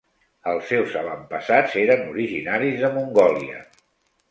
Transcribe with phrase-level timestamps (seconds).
[0.53, 3.63] Els seus avantpassats eren originaris de Mongòlia.